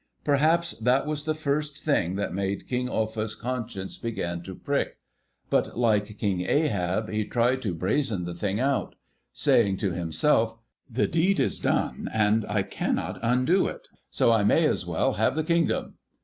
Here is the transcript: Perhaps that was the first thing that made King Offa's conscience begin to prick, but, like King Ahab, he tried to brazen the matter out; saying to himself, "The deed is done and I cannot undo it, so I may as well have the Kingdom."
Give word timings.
Perhaps 0.23 0.79
that 0.79 1.05
was 1.05 1.25
the 1.25 1.35
first 1.35 1.77
thing 1.77 2.15
that 2.15 2.33
made 2.33 2.67
King 2.67 2.89
Offa's 2.89 3.35
conscience 3.35 3.99
begin 3.99 4.41
to 4.41 4.55
prick, 4.55 4.97
but, 5.51 5.77
like 5.77 6.17
King 6.17 6.41
Ahab, 6.41 7.07
he 7.11 7.23
tried 7.23 7.61
to 7.61 7.75
brazen 7.75 8.25
the 8.25 8.33
matter 8.33 8.63
out; 8.63 8.95
saying 9.31 9.77
to 9.77 9.91
himself, 9.91 10.57
"The 10.89 11.05
deed 11.05 11.39
is 11.39 11.59
done 11.59 12.09
and 12.11 12.47
I 12.49 12.63
cannot 12.63 13.19
undo 13.21 13.67
it, 13.67 13.89
so 14.09 14.31
I 14.31 14.43
may 14.43 14.65
as 14.65 14.87
well 14.87 15.13
have 15.13 15.35
the 15.35 15.43
Kingdom." 15.43 15.99